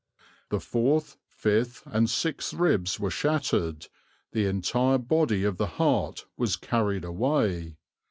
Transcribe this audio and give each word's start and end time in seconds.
"The 0.49 0.59
fourth, 0.59 1.17
fifth, 1.27 1.83
and 1.85 2.09
sixth 2.09 2.55
ribs 2.55 2.99
were 2.99 3.11
shattered, 3.11 3.85
the 4.31 4.47
entire 4.47 4.97
body 4.97 5.43
of 5.43 5.57
the 5.57 5.67
heart 5.77 6.25
was 6.35 6.55
carried 6.55 7.05
away." 7.05 7.77